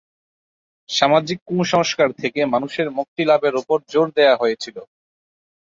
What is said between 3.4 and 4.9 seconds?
ওপর জোর দেয়া হয়েছিলো।